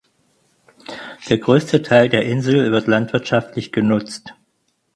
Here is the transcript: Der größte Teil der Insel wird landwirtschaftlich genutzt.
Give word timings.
Der 1.29 1.37
größte 1.37 1.83
Teil 1.83 2.09
der 2.09 2.25
Insel 2.25 2.71
wird 2.71 2.87
landwirtschaftlich 2.87 3.71
genutzt. 3.71 4.33